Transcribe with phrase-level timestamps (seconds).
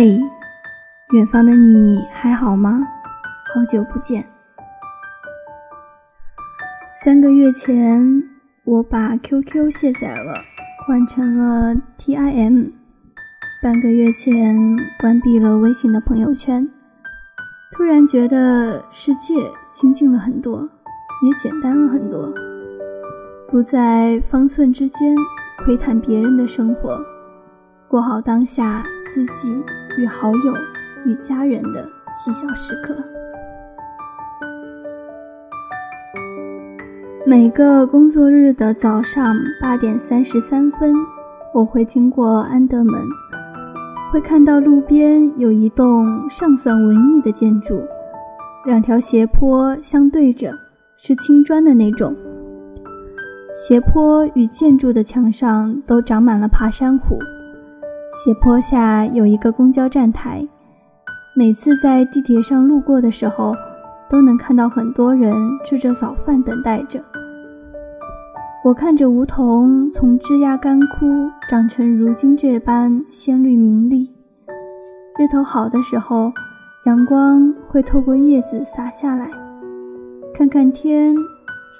[0.00, 0.16] 嘿，
[1.10, 2.86] 远方的你还好吗？
[3.52, 4.24] 好久不见。
[7.02, 8.22] 三个月前，
[8.62, 10.34] 我把 QQ 卸载了，
[10.86, 12.70] 换成了 TIM。
[13.60, 14.56] 半个月前，
[15.00, 16.70] 关闭了微信的朋友圈。
[17.72, 19.34] 突然觉得世界
[19.72, 20.60] 清静了很多，
[21.24, 22.32] 也简单了很多，
[23.50, 25.16] 不在方寸之间
[25.64, 27.04] 窥探别人的生活，
[27.88, 29.60] 过好当下自己。
[29.98, 30.54] 与好友、
[31.04, 32.96] 与家人的细小时刻。
[37.26, 40.94] 每个工作日的早上八点三十三分，
[41.52, 42.94] 我会经过安德门，
[44.12, 47.82] 会看到路边有一栋尚算文艺的建筑，
[48.66, 50.52] 两条斜坡相对着，
[50.96, 52.14] 是青砖的那种。
[53.56, 57.18] 斜坡与建筑的墙上都长满了爬山虎。
[58.24, 60.44] 斜坡下有一个公交站台，
[61.36, 63.54] 每次在地铁上路过的时候，
[64.10, 65.32] 都能看到很多人
[65.64, 67.00] 吃着早饭等待着。
[68.64, 74.10] 我看着梧桐从枝桠干枯长成如今这般鲜绿明丽，
[75.16, 76.32] 日头好的时候，
[76.86, 79.30] 阳光会透过叶子洒下来，
[80.34, 81.14] 看看天，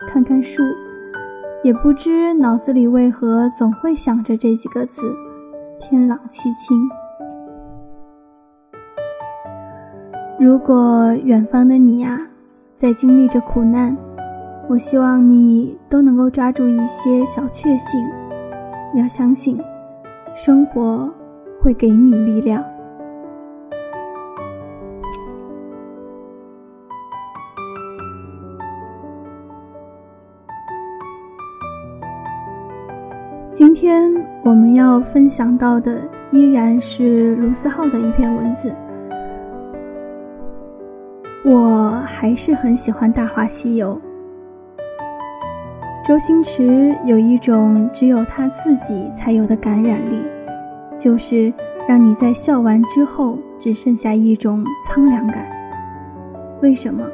[0.09, 0.63] 看看树，
[1.65, 5.03] 也不知脑子里为何总会想着这几个字。
[5.81, 6.77] 天朗气清。
[10.39, 12.19] 如果远方的你啊，
[12.77, 13.97] 在经历着苦难，
[14.69, 18.01] 我希望你都能够抓住一些小确幸，
[18.95, 19.61] 要相信，
[20.35, 21.09] 生活
[21.61, 22.65] 会给你力量。
[33.59, 34.09] 今天
[34.45, 38.73] 我们要分享到的依然是卢思浩的一篇文字。
[41.45, 44.01] 我还是很喜欢《大话西游》。
[46.07, 50.23] 周星驰有一种只有他自己才有的感染力，
[50.97, 51.53] 就是
[51.89, 55.45] 让你在笑完之后只剩下一种苍凉感。
[56.63, 57.05] 为什么？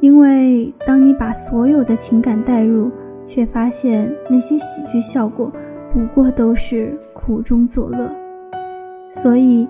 [0.00, 2.90] 因为当你把所有的情感带入。
[3.30, 5.52] 却发现那些喜剧效果
[5.94, 8.10] 不过都是苦中作乐，
[9.22, 9.68] 所以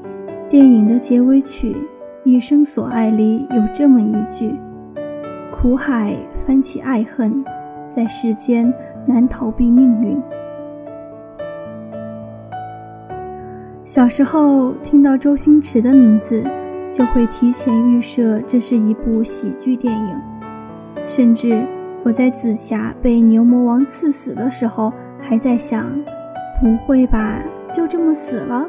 [0.48, 1.72] 电影的结尾曲
[2.24, 4.54] 《一生所爱》里有这么一句
[5.52, 6.16] ：“苦海
[6.46, 7.44] 翻起爱恨，
[7.94, 8.72] 在世间
[9.04, 10.18] 难逃避命运。”
[13.84, 16.42] 小时候听到周星驰的名字，
[16.94, 20.16] 就会提前预设这是一部喜剧电影，
[21.06, 21.62] 甚至。
[22.02, 24.90] 我在紫霞被牛魔王刺死的时候，
[25.20, 25.86] 还在想，
[26.60, 27.38] 不会吧，
[27.74, 28.66] 就这么死了？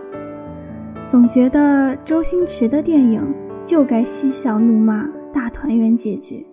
[1.10, 3.22] 总觉得周星驰的电影
[3.66, 6.46] 就该嬉笑怒骂，大团圆结局。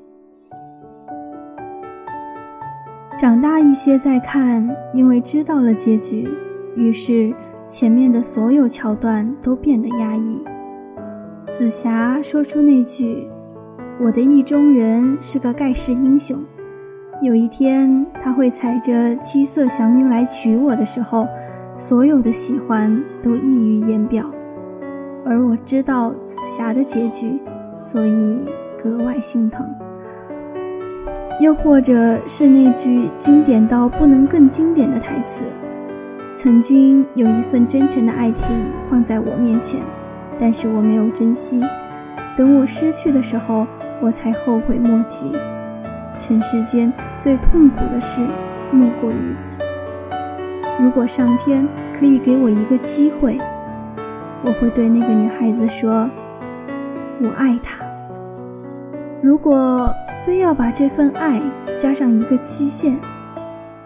[3.19, 6.29] 长大一些再看，因为知道了结局，
[6.77, 7.35] 于是
[7.69, 10.41] 前面的所有桥段都变得压抑。
[11.59, 13.27] 紫霞说出那句
[14.01, 16.41] ：“我的意中人是个盖世英雄。”
[17.21, 21.27] 有一天，他会踩着七色祥云来娶我的时候，
[21.77, 24.25] 所有的喜欢都溢于言表。
[25.27, 27.41] 而我知道紫霞的结局，
[27.83, 28.39] 所以
[28.81, 29.67] 格外心疼。
[31.41, 35.43] 又或者是那句经典到不能更经典的台词
[36.39, 38.49] ：“曾经有一份真诚的爱情
[38.89, 39.81] 放在我面前，
[40.39, 41.61] 但是我没有珍惜。
[42.37, 43.67] 等我失去的时候，
[44.01, 45.33] 我才后悔莫及。”
[46.21, 46.93] 尘世间
[47.23, 48.21] 最痛苦的事，
[48.73, 49.63] 莫过于此。
[50.81, 51.67] 如果上天
[51.99, 53.39] 可以给我一个机会，
[54.45, 56.09] 我会对那个女孩子说
[57.21, 57.85] ：“我爱她。”
[59.21, 59.91] 如果
[60.25, 61.43] 非要把这份爱
[61.81, 62.97] 加上一个期限，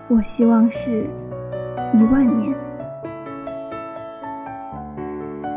[0.09, 1.07] 我希望是
[1.95, 2.55] 一万年。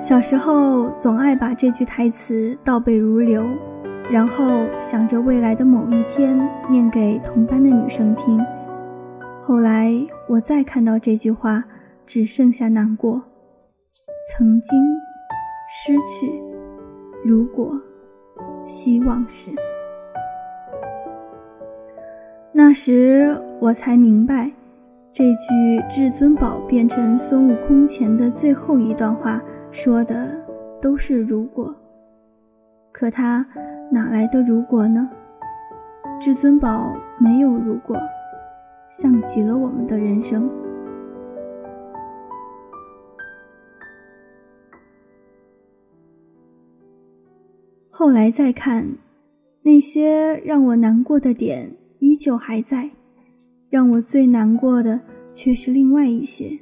[0.01, 3.43] 小时候总爱把这句台词倒背如流。
[4.11, 6.37] 然后想着未来的某一天
[6.69, 8.39] 念给同班的女生听。
[9.43, 9.91] 后来
[10.27, 11.63] 我再看到这句话，
[12.05, 13.21] 只剩下难过。
[14.31, 14.79] 曾经
[15.69, 16.31] 失去，
[17.23, 17.79] 如果
[18.67, 19.51] 希望是。
[22.51, 24.49] 那时我才明白，
[25.11, 29.41] 这句至尊宝变成孙悟空前的最后一段话，
[29.71, 30.29] 说的
[30.81, 31.73] 都是如果。
[32.91, 33.45] 可他。
[33.91, 35.09] 哪来的如果呢？
[36.19, 37.97] 至尊宝没有如果，
[38.97, 40.49] 像极了我们的人生。
[47.89, 48.87] 后来再看，
[49.61, 52.89] 那些让我难过的点依旧还在，
[53.69, 54.99] 让我最难过的
[55.33, 56.59] 却是另外一些。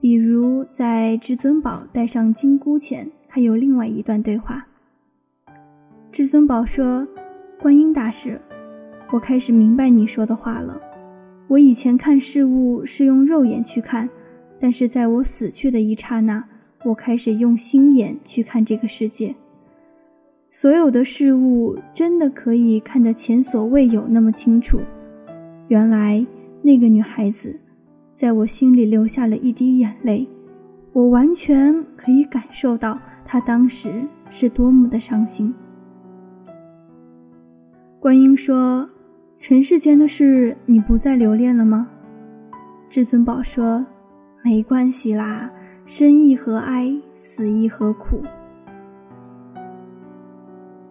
[0.00, 4.66] 比如在至尊宝戴上金箍前，还有另外一段对话。
[6.14, 7.04] 至尊宝说
[7.60, 8.40] ：“观音大师，
[9.10, 10.80] 我开始明白你说的话了。
[11.48, 14.08] 我以前看事物是用肉眼去看，
[14.60, 16.44] 但是在我死去的一刹那，
[16.84, 19.34] 我开始用心眼去看这个世界。
[20.52, 24.78] 所有的事物真的可以看得前所未有那么清楚。
[25.66, 26.24] 原来
[26.62, 27.58] 那个女孩子。”
[28.16, 30.28] 在我心里流下了一滴眼泪，
[30.92, 33.90] 我完全可以感受到他当时
[34.30, 35.52] 是多么的伤心。
[38.04, 38.86] 观音说
[39.40, 41.88] ：“尘世间的事，你不再留恋了吗？”
[42.90, 43.82] 至尊宝说
[44.44, 45.50] ：“没关系啦，
[45.86, 48.22] 生亦何哀，死亦何苦。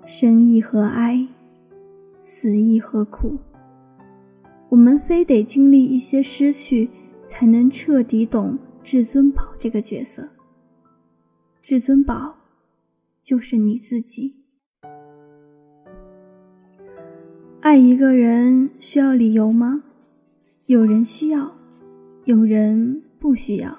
[0.07, 1.27] 生亦何哀，
[2.24, 3.38] 死亦何苦。
[4.69, 6.89] 我们非得经历一些失去。”
[7.30, 10.27] 才能彻底懂至尊宝这个角色。
[11.62, 12.36] 至尊宝，
[13.21, 14.43] 就是你自己。
[17.63, 19.81] 爱一个人需要理由吗？
[20.65, 21.50] 有人需要，
[22.25, 23.74] 有人不需要。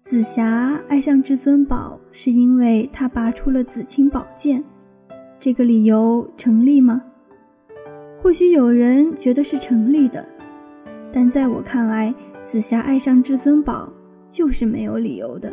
[0.00, 4.64] 紫霞爱上至尊宝，是因为他拔出了紫青宝剑，
[5.38, 7.02] 这个理由成立吗？
[8.22, 10.26] 或许有人觉得是成立的，
[11.12, 12.14] 但在我看来。
[12.42, 13.92] 紫霞爱上至尊宝
[14.30, 15.52] 就是没有理由的。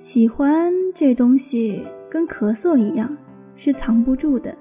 [0.00, 1.80] 喜欢这东西
[2.10, 3.16] 跟咳嗽一样，
[3.54, 4.52] 是藏不住的。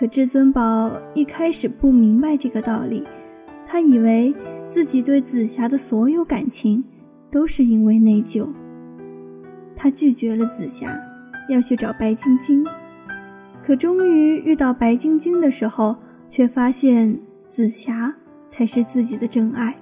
[0.00, 3.04] 可至尊宝一开始不明白这个道理，
[3.66, 4.34] 他以为
[4.70, 6.82] 自己对紫霞的所有感情
[7.30, 8.48] 都是因为内疚。
[9.76, 10.98] 他拒绝了紫霞，
[11.50, 12.64] 要去找白晶晶。
[13.62, 15.94] 可终于遇到白晶晶的时候，
[16.30, 18.14] 却发现紫霞
[18.48, 19.76] 才是自己的真爱。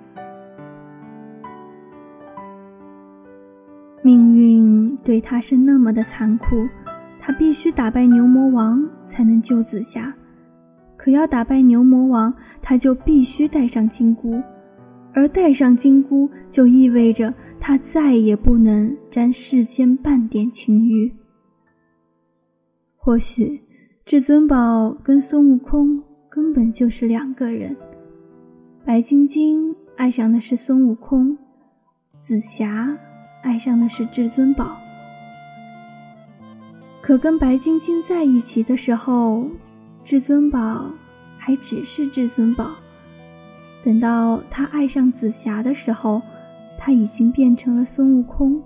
[4.02, 6.66] 命运对他是那么的残酷，
[7.20, 10.14] 他必须打败牛魔王才能救紫霞。
[10.96, 14.43] 可要打败牛魔王，他就必须带上金箍，
[15.14, 21.12] 而带上金箍就意味着他再也不能沾世间半点情欲。
[22.96, 23.60] 或许，
[24.05, 27.76] 至尊宝跟孙悟空根本就是两个人。
[28.84, 31.38] 白晶晶爱上的是孙悟空，
[32.20, 32.99] 紫霞。
[33.40, 34.76] 爱上的是至尊宝，
[37.08, 39.49] 可跟白晶晶在一起的时候，
[40.05, 40.90] 至尊宝
[41.38, 42.69] 还只是至尊宝。
[43.82, 46.20] 等到他爱上紫霞的时候，
[46.76, 48.62] 他已经变成了孙悟空。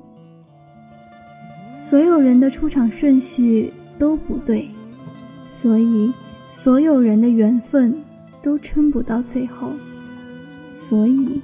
[1.89, 4.69] 所有人的出场顺序都不对，
[5.61, 6.13] 所以
[6.51, 7.97] 所有人的缘分
[8.43, 9.71] 都撑不到最后。
[10.89, 11.41] 所以，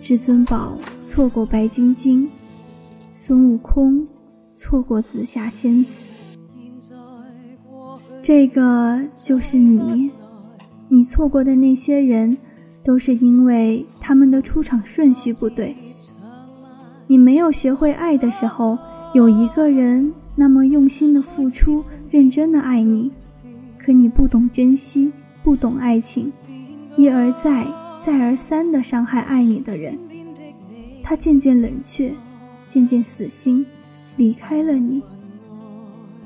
[0.00, 2.26] 至尊宝错过白晶晶。
[3.20, 4.08] 孙悟空
[4.56, 5.90] 错过紫霞仙子，
[8.22, 10.10] 这个就是你。
[10.88, 12.36] 你错过的那些人，
[12.84, 15.74] 都是因为他们的出场顺序不对。
[17.06, 18.76] 你没有学会爱的时候，
[19.14, 23.10] 有一个人那么用心的付出，认真的爱你，
[23.78, 25.12] 可你不懂珍惜，
[25.42, 26.32] 不懂爱情，
[26.96, 27.66] 一而再，
[28.04, 29.96] 再而三的伤害爱你的人，
[31.02, 32.12] 他渐渐冷却。
[32.68, 33.66] 渐渐死心，
[34.16, 35.02] 离开了你。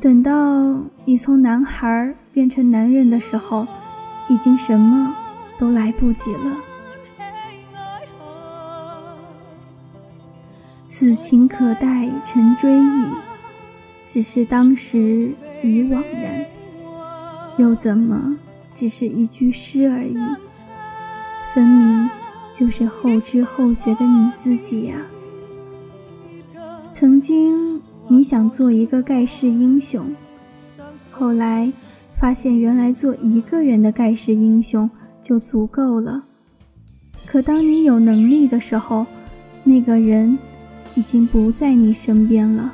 [0.05, 3.67] 等到你从男孩变成男人的时候，
[4.29, 5.17] 已经什么
[5.59, 6.53] 都来不及了。
[10.91, 13.07] 此情可待成追忆，
[14.13, 15.33] 只是当时
[15.63, 16.45] 已惘然，
[17.57, 18.37] 又怎么
[18.77, 20.19] 只是一句诗而已？
[21.55, 22.11] 分明
[22.55, 24.97] 就是后知后觉的你自己呀。
[26.95, 30.05] 曾经你想做一个盖世英雄，
[31.11, 31.73] 后来
[32.07, 34.89] 发现原来做一个人的盖世英雄
[35.23, 36.23] 就足够了。
[37.27, 39.07] 可当你有能力的时候，
[39.65, 40.39] 那个人
[40.95, 42.73] 已经不在你身边了。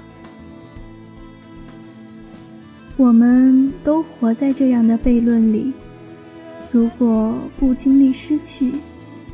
[2.96, 5.72] 我们都活在这样的悖论里：
[6.72, 8.72] 如果不经历失去，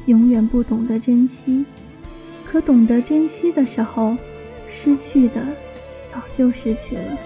[0.05, 1.65] 永远不懂得珍惜；
[2.45, 4.17] 可懂得珍惜的时候，
[4.71, 5.45] 失去的
[6.16, 7.18] 早就失去了。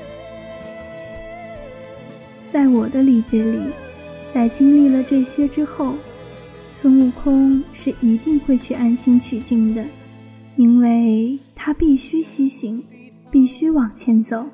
[2.51, 3.61] 在我的理解里，
[4.35, 5.95] 在经历了这些之后，
[6.83, 9.85] 孙悟空是一定会去安心取经的，
[10.57, 12.83] 因为他必须西行，
[13.31, 14.45] 必须往前走，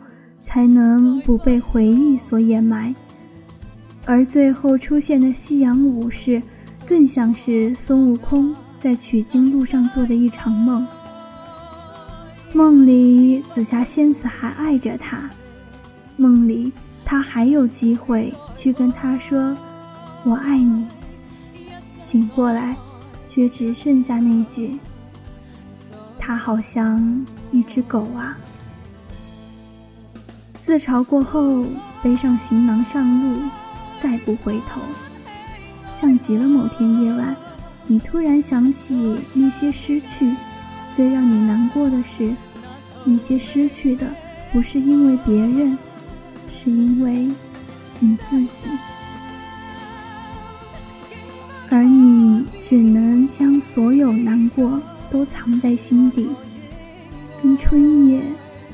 [0.45, 2.95] 才能不被回忆所掩埋。
[4.05, 6.43] 而最后出现的夕阳武士，
[6.87, 10.87] 更像是孙悟空在取经路上做的一场梦。
[12.53, 15.29] 梦里紫霞仙子还爱着他，
[16.17, 16.73] 梦里
[17.05, 19.57] 他还有机会去跟他说
[20.25, 20.87] “我爱你”。
[22.11, 22.77] 醒过来，
[23.29, 24.79] 却只剩下那句
[26.19, 28.39] ：“他好像一只狗啊。”
[30.65, 31.67] 自嘲过后，
[32.03, 33.43] 背上行囊上路，
[34.03, 34.81] 再不回头，
[36.01, 37.37] 像极了某天夜晚，
[37.87, 40.35] 你突然想起那些失去，
[40.97, 42.35] 最让你难过的是。
[43.09, 44.05] 那些失去的，
[44.53, 45.79] 不是因为别人，
[46.53, 47.31] 是因为
[48.01, 48.69] 你自己，
[51.71, 56.29] 而你只能将所有难过都藏在心底，
[57.41, 58.21] 跟春夜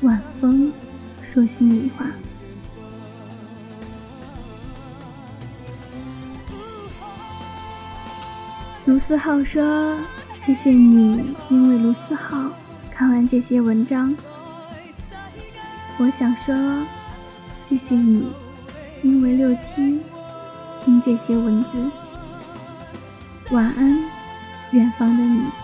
[0.01, 0.73] 晚风
[1.31, 2.07] 说心里话。
[8.85, 9.95] 卢思浩说
[10.45, 12.49] ：“谢谢你，因为卢思浩。”
[12.91, 14.15] 看完这些文章，
[15.97, 16.55] 我想说，
[17.67, 18.27] 谢谢你，
[19.01, 19.99] 因为六七
[20.85, 21.69] 听这些文字。
[23.49, 23.97] 晚安，
[24.71, 25.62] 远方的你。